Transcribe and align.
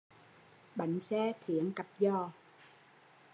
Bánh 0.75 1.01
xe 1.01 1.33
thiến 1.47 1.71
cặp 1.71 1.87
giò 1.99 2.29